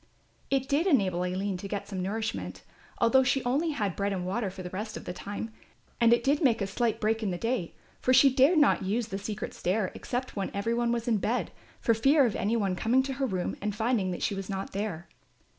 It 0.49 0.67
did 0.67 0.87
enable 0.87 1.23
Aline 1.23 1.57
to 1.57 1.67
get 1.67 1.87
some 1.87 2.01
nourishment, 2.01 2.63
although 2.97 3.21
she 3.21 3.43
only 3.43 3.69
had 3.69 3.95
bread 3.95 4.11
and 4.11 4.25
water 4.25 4.49
for 4.49 4.63
the 4.63 4.69
rest 4.71 4.97
of 4.97 5.05
the 5.05 5.13
time, 5.13 5.51
and 5.99 6.11
it 6.11 6.23
did 6.23 6.41
make 6.43 6.59
a 6.59 6.65
slight 6.65 6.99
break 6.99 7.21
in 7.21 7.29
the 7.29 7.37
day, 7.37 7.75
for 7.99 8.11
she 8.11 8.33
dared 8.33 8.57
not 8.57 8.81
use 8.81 9.09
the 9.09 9.19
secret 9.19 9.53
stair 9.53 9.91
except 9.93 10.35
when 10.35 10.49
every 10.55 10.73
one 10.73 10.91
was 10.91 11.07
in 11.07 11.17
bed, 11.17 11.51
for 11.79 11.93
fear 11.93 12.25
of 12.25 12.35
any 12.35 12.55
one 12.57 12.75
coming 12.75 13.03
to 13.03 13.13
her 13.13 13.27
room 13.27 13.55
and 13.61 13.75
finding 13.75 14.09
that 14.09 14.23
she 14.23 14.33
was 14.33 14.49
not 14.49 14.71
there. 14.71 15.07